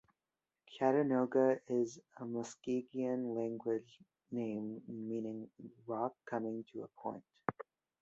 Chattanooga 0.65 1.59
is 1.67 1.99
a 2.17 2.23
Muskogean-language 2.25 3.99
name 4.31 4.81
meaning 4.87 5.47
"rock 5.85 6.15
coming 6.25 6.65
to 6.73 6.81
a 6.81 6.87
point". 6.99 7.23